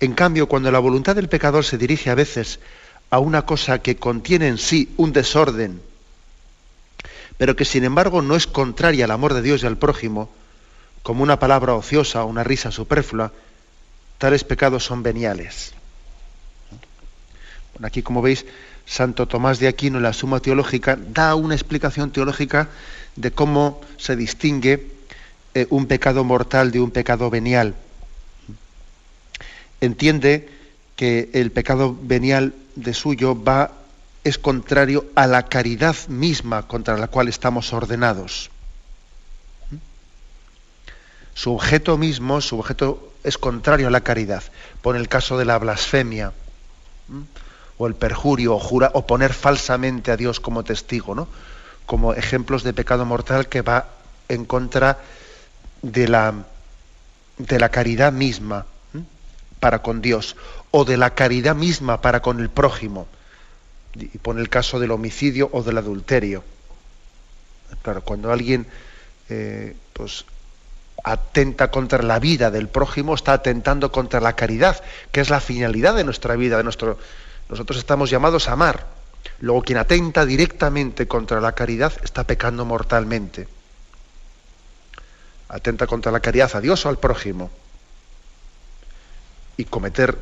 [0.00, 2.60] En cambio, cuando la voluntad del pecador se dirige a veces
[3.10, 5.82] a una cosa que contiene en sí un desorden,
[7.36, 10.30] pero que sin embargo no es contraria al amor de Dios y al prójimo,
[11.02, 13.32] como una palabra ociosa o una risa superflua,
[14.18, 15.74] tales pecados son veniales.
[17.74, 18.46] Bueno, aquí, como veis,
[18.86, 22.68] Santo Tomás de Aquino en la Suma Teológica da una explicación teológica
[23.16, 24.86] de cómo se distingue
[25.54, 27.74] eh, un pecado mortal de un pecado venial.
[29.80, 30.48] Entiende
[30.96, 33.72] que el pecado venial de suyo va
[34.24, 38.50] es contrario a la caridad misma contra la cual estamos ordenados.
[41.34, 44.42] Su objeto mismo, su objeto es contrario a la caridad.
[44.80, 46.32] Pone el caso de la blasfemia
[47.78, 51.26] o el perjurio o, jura, o poner falsamente a Dios como testigo, ¿no?
[51.86, 53.88] como ejemplos de pecado mortal que va
[54.28, 54.98] en contra
[55.82, 56.34] de la,
[57.38, 58.66] de la caridad misma
[59.60, 60.36] para con Dios
[60.70, 63.06] o de la caridad misma para con el prójimo.
[63.94, 66.42] Y pone el caso del homicidio o del adulterio.
[67.82, 68.66] Claro, cuando alguien
[69.28, 70.24] eh, pues,
[71.04, 75.94] atenta contra la vida del prójimo, está atentando contra la caridad, que es la finalidad
[75.94, 76.98] de nuestra vida, de nuestro.
[77.48, 78.86] Nosotros estamos llamados a amar.
[79.40, 83.46] Luego, quien atenta directamente contra la caridad está pecando mortalmente
[85.52, 87.50] atenta contra la caridad a Dios o al prójimo.
[89.56, 90.18] Y cometer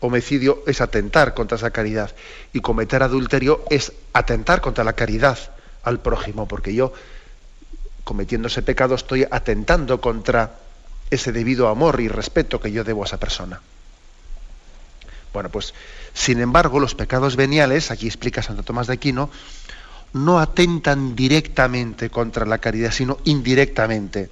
[0.00, 2.14] homicidio es atentar contra esa caridad.
[2.52, 5.38] Y cometer adulterio es atentar contra la caridad
[5.82, 6.92] al prójimo, porque yo,
[8.02, 10.56] cometiendo ese pecado, estoy atentando contra
[11.10, 13.60] ese debido amor y respeto que yo debo a esa persona.
[15.32, 15.74] Bueno, pues,
[16.12, 19.30] sin embargo, los pecados veniales, aquí explica Santo Tomás de Aquino,
[20.12, 24.30] no atentan directamente contra la caridad, sino indirectamente.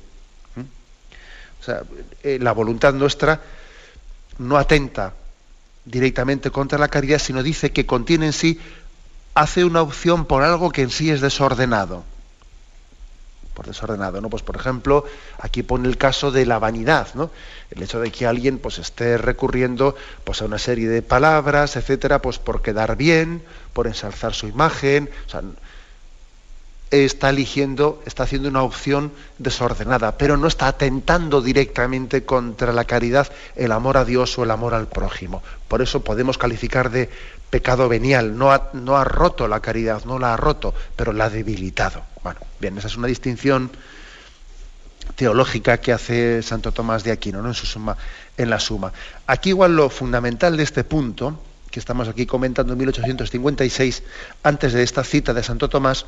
[1.63, 1.83] O sea,
[2.25, 3.41] eh, la voluntad nuestra
[4.39, 5.15] no atenta
[5.85, 8.61] directamente contra la caridad, sino dice que contiene en sí,
[9.35, 12.03] hace una opción por algo que en sí es desordenado.
[13.55, 14.29] Por desordenado, ¿no?
[14.29, 15.05] Pues por ejemplo,
[15.39, 17.31] aquí pone el caso de la vanidad, ¿no?
[17.71, 19.95] El hecho de que alguien pues esté recurriendo
[20.25, 23.41] pues a una serie de palabras, etcétera, pues por quedar bien,
[23.73, 25.43] por ensalzar su imagen, o sea,
[26.93, 33.33] está eligiendo, está haciendo una opción desordenada, pero no está atentando directamente contra la caridad,
[33.57, 35.43] el amor a Dios o el amor al prójimo.
[35.69, 37.09] Por eso podemos calificar de
[37.49, 38.37] pecado venial.
[38.37, 42.03] No ha, no ha roto la caridad, no la ha roto, pero la ha debilitado.
[42.23, 43.71] Bueno, bien, esa es una distinción
[45.17, 47.49] teológica que hace Santo Tomás de Aquino ¿no?
[47.49, 47.97] en, su suma,
[48.37, 48.93] en la suma.
[49.27, 51.41] Aquí igual lo fundamental de este punto,
[51.71, 54.03] que estamos aquí comentando en 1856,
[54.43, 56.05] antes de esta cita de Santo Tomás,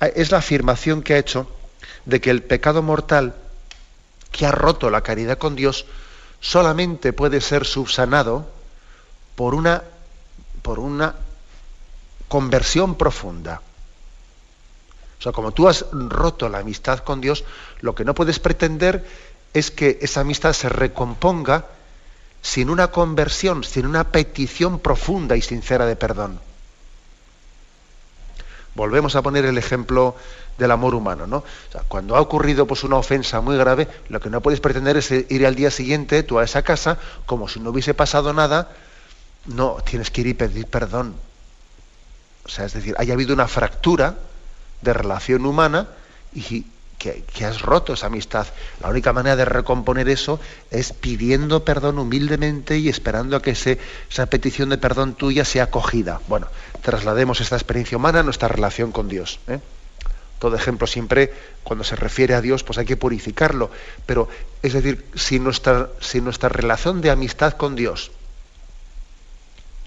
[0.00, 1.50] es la afirmación que ha hecho
[2.04, 3.34] de que el pecado mortal
[4.30, 5.86] que ha roto la caridad con Dios
[6.40, 8.48] solamente puede ser subsanado
[9.34, 9.82] por una,
[10.62, 11.14] por una
[12.28, 13.62] conversión profunda.
[15.18, 17.44] O sea, como tú has roto la amistad con Dios,
[17.80, 19.04] lo que no puedes pretender
[19.52, 21.66] es que esa amistad se recomponga
[22.40, 26.40] sin una conversión, sin una petición profunda y sincera de perdón.
[28.78, 30.14] Volvemos a poner el ejemplo
[30.56, 31.42] del amor humano, ¿no?
[31.88, 35.46] cuando ha ocurrido pues, una ofensa muy grave, lo que no puedes pretender es ir
[35.46, 38.70] al día siguiente tú a esa casa como si no hubiese pasado nada.
[39.46, 41.16] No, tienes que ir y pedir perdón.
[42.44, 44.14] O sea, es decir, haya habido una fractura
[44.80, 45.88] de relación humana
[46.32, 46.64] y
[46.98, 48.46] que, has roto esa amistad.
[48.80, 50.38] La única manera de recomponer eso
[50.70, 56.20] es pidiendo perdón humildemente y esperando a que esa petición de perdón tuya sea acogida.
[56.28, 56.46] Bueno,
[56.82, 59.40] traslademos esta experiencia humana a nuestra relación con Dios.
[59.48, 59.60] ¿eh?
[60.38, 61.32] Todo ejemplo siempre,
[61.64, 63.70] cuando se refiere a Dios, pues hay que purificarlo.
[64.06, 64.28] Pero,
[64.62, 68.12] es decir, si nuestra, si nuestra relación de amistad con Dios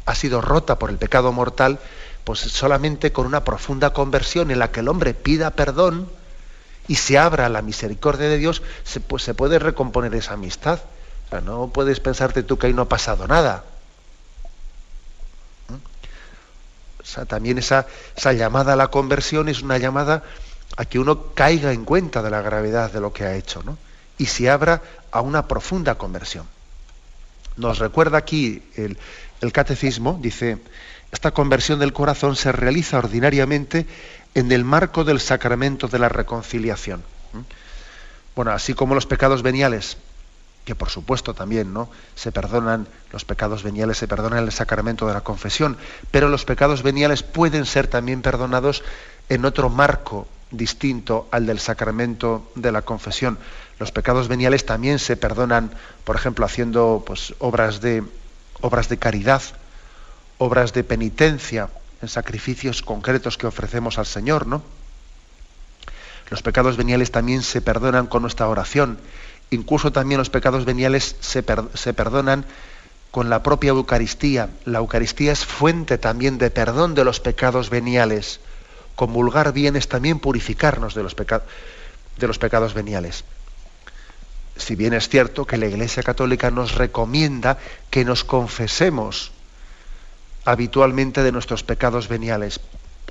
[0.06, 1.80] ha sido rota por el pecado mortal,
[2.24, 6.10] pues solamente con una profunda conversión en la que el hombre pida perdón,
[6.88, 10.80] y se abra la misericordia de Dios, se, pues, se puede recomponer esa amistad.
[11.28, 13.64] O sea, no puedes pensarte tú que ahí no ha pasado nada.
[15.70, 15.76] ¿Mm?
[17.02, 20.24] O sea, también esa, esa llamada a la conversión es una llamada
[20.78, 23.78] a que uno caiga en cuenta de la gravedad de lo que ha hecho, ¿no?
[24.18, 24.82] Y se abra
[25.12, 26.46] a una profunda conversión.
[27.58, 28.98] Nos recuerda aquí el,
[29.42, 30.60] el catecismo, dice,
[31.12, 33.86] esta conversión del corazón se realiza ordinariamente
[34.34, 37.04] en el marco del sacramento de la reconciliación.
[38.36, 39.98] Bueno, así como los pecados veniales,
[40.66, 41.90] que por supuesto también ¿no?
[42.16, 45.78] se perdonan, los pecados veniales se perdonan en el sacramento de la confesión,
[46.12, 48.84] pero los pecados veniales pueden ser también perdonados
[49.30, 53.40] en otro marco distinto al del sacramento de la confesión.
[53.80, 55.72] Los pecados veniales también se perdonan,
[56.04, 58.04] por ejemplo, haciendo pues, obras, de,
[58.60, 59.42] obras de caridad,
[60.38, 61.70] obras de penitencia,
[62.02, 64.64] en sacrificios concretos que ofrecemos al Señor, ¿no?
[66.30, 68.98] Los pecados veniales también se perdonan con nuestra oración.
[69.52, 71.44] Incluso también los pecados veniales se,
[71.74, 72.46] se perdonan
[73.12, 74.50] con la propia Eucaristía.
[74.66, 78.40] La Eucaristía es fuente también de perdón de los pecados veniales.
[78.96, 83.26] Comulgar bien es también purificarnos de los, de los pecados veniales.
[84.56, 87.58] Si bien es cierto que la Iglesia Católica nos recomienda
[87.90, 89.32] que nos confesemos
[90.46, 92.62] habitualmente de nuestros pecados veniales,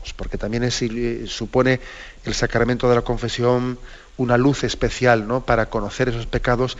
[0.00, 1.80] pues porque también eh, supone
[2.24, 3.78] el sacramento de la confesión
[4.16, 5.44] una luz especial ¿no?
[5.44, 6.76] para conocer esos pecados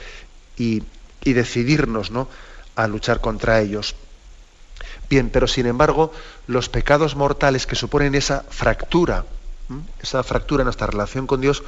[0.57, 0.83] y,
[1.25, 2.29] decidirnos ¿no?
[2.77, 3.95] a luchar contra ellos.
[5.09, 6.13] Bien, pero sin embargo,
[6.47, 9.25] los pecados mortales que suponen esa fractura,
[10.03, 11.63] esa fractura en nuestra relación con Dios,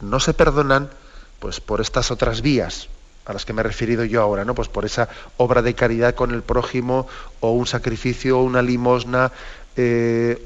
[0.00, 0.90] no se perdonan
[1.38, 2.88] pues, por estas otras vías,
[3.24, 4.54] a las que me he referido yo ahora, ¿no?
[4.54, 7.06] Pues por esa obra de caridad con el prójimo
[7.40, 9.32] o un sacrificio o una limosna
[9.76, 10.44] eh,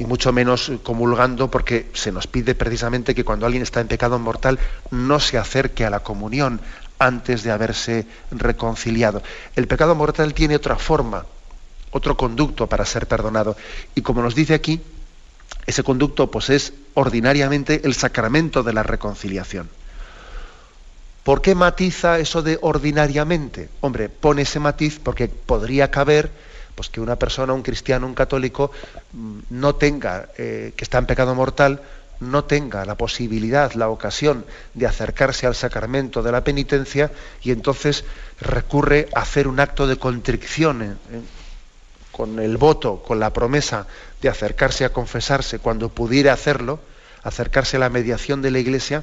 [0.00, 4.18] y mucho menos comulgando porque se nos pide precisamente que cuando alguien está en pecado
[4.18, 4.58] mortal
[4.90, 6.58] no se acerque a la comunión
[6.98, 9.22] antes de haberse reconciliado.
[9.56, 11.26] El pecado mortal tiene otra forma,
[11.90, 13.58] otro conducto para ser perdonado
[13.94, 14.80] y como nos dice aquí,
[15.66, 19.68] ese conducto pues es ordinariamente el sacramento de la reconciliación.
[21.24, 23.68] ¿Por qué matiza eso de ordinariamente?
[23.82, 26.30] Hombre, pone ese matiz porque podría caber
[26.74, 28.70] pues que una persona, un cristiano, un católico,
[29.12, 31.80] mm, no tenga, eh, que está en pecado mortal,
[32.20, 34.44] no tenga la posibilidad, la ocasión
[34.74, 37.10] de acercarse al sacramento de la penitencia
[37.42, 38.04] y entonces
[38.40, 40.96] recurre a hacer un acto de contrición eh,
[42.12, 43.86] con el voto, con la promesa
[44.20, 46.80] de acercarse a confesarse cuando pudiera hacerlo,
[47.22, 49.02] acercarse a la mediación de la Iglesia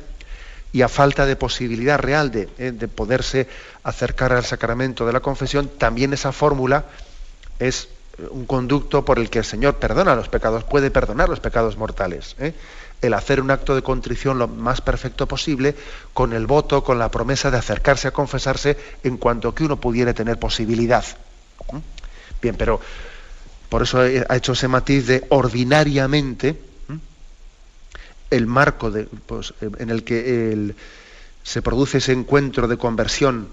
[0.71, 3.47] y a falta de posibilidad real de, eh, de poderse
[3.83, 6.85] acercar al sacramento de la confesión, también esa fórmula
[7.59, 7.89] es
[8.31, 12.35] un conducto por el que el Señor perdona los pecados, puede perdonar los pecados mortales.
[12.39, 12.53] ¿eh?
[13.01, 15.75] El hacer un acto de contrición lo más perfecto posible,
[16.13, 20.13] con el voto, con la promesa de acercarse a confesarse en cuanto que uno pudiera
[20.13, 21.05] tener posibilidad.
[22.41, 22.79] Bien, pero
[23.69, 26.59] por eso ha hecho ese matiz de ordinariamente
[28.29, 28.91] el marco
[29.25, 30.73] pues, en el que
[31.43, 33.47] se produce ese encuentro de conversión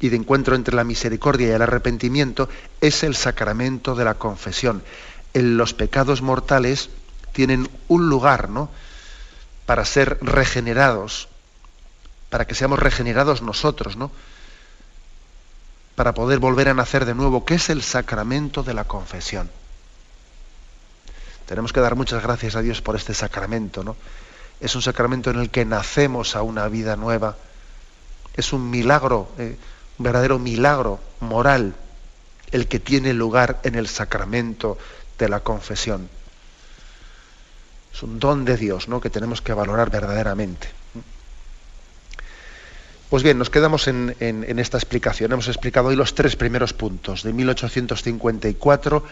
[0.00, 2.48] y de encuentro entre la misericordia y el arrepentimiento
[2.80, 4.82] es el sacramento de la confesión.
[5.34, 6.90] En los pecados mortales
[7.32, 8.70] tienen un lugar, ¿no?
[9.66, 11.28] Para ser regenerados,
[12.30, 14.10] para que seamos regenerados nosotros, ¿no?
[15.94, 19.50] Para poder volver a nacer de nuevo, que es el sacramento de la confesión.
[21.46, 23.96] Tenemos que dar muchas gracias a Dios por este sacramento, ¿no?
[24.60, 27.36] Es un sacramento en el que nacemos a una vida nueva.
[28.36, 29.28] Es un milagro.
[29.38, 29.56] Eh,
[29.98, 31.74] un verdadero milagro moral
[32.50, 34.78] el que tiene lugar en el sacramento
[35.18, 36.08] de la confesión.
[37.92, 39.00] Es un don de Dios ¿no?
[39.00, 40.68] que tenemos que valorar verdaderamente.
[43.10, 44.14] Pues bien, nos quedamos en,
[44.58, 45.32] esta explicación.
[45.32, 49.02] Hemos explicado hoy los tres primeros puntos, de 1854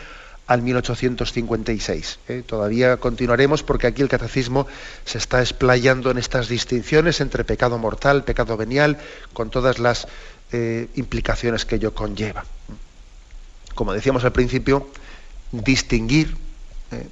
[0.47, 2.19] al 1856.
[2.29, 2.43] ¿eh?
[2.47, 4.67] Todavía continuaremos porque aquí el catecismo
[5.07, 8.99] se está explayando en estas distinciones entre pecado mortal, pecado venial,
[9.33, 10.07] con todas las
[10.59, 12.47] eh, implicaciones que ello conlleva.
[13.75, 14.89] Como decíamos al principio,
[15.53, 16.35] distinguir,
[16.93, 17.07] eh,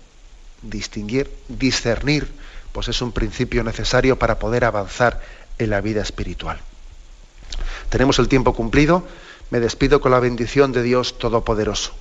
[0.62, 2.26] distinguir, discernir,
[2.72, 5.20] pues es un principio necesario para poder avanzar
[5.58, 6.58] en la vida espiritual.
[7.90, 9.04] Tenemos el tiempo cumplido.
[9.50, 11.92] Me despido con la bendición de Dios Todopoderoso.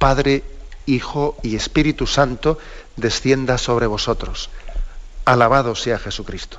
[0.00, 0.42] Padre,
[0.86, 2.58] Hijo y Espíritu Santo,
[2.96, 4.50] descienda sobre vosotros.
[5.24, 6.58] Alabado sea Jesucristo.